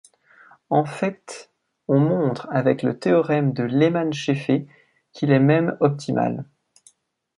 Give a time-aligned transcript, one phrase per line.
[0.71, 1.51] En fait,
[1.87, 4.65] on montre avec le théorème de Lehmann-Scheffé
[5.13, 6.45] qu'il est même optimal.